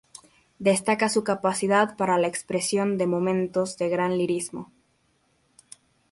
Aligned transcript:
Destaca 0.57 1.09
su 1.09 1.23
capacidad 1.23 1.95
para 1.95 2.17
la 2.17 2.25
expresión 2.25 2.97
de 2.97 3.05
momentos 3.05 3.77
de 3.77 3.87
gran 3.87 4.17
lirismo. 4.17 4.71